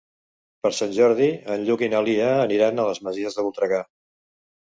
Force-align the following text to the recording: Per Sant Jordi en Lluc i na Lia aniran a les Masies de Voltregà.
Per 0.61 0.69
Sant 0.77 0.95
Jordi 0.95 1.27
en 1.55 1.65
Lluc 1.67 1.83
i 1.89 1.89
na 1.91 2.01
Lia 2.07 2.31
aniran 2.47 2.83
a 2.85 2.87
les 2.89 3.03
Masies 3.11 3.39
de 3.39 3.47
Voltregà. 3.51 3.85